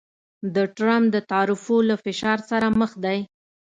د 0.55 0.57
ټرمپ 0.75 1.05
د 1.15 1.17
تعرفو 1.31 1.75
له 1.89 1.95
فشار 2.05 2.39
سره 2.49 2.67
مخ 2.79 2.91
دی 3.03 3.19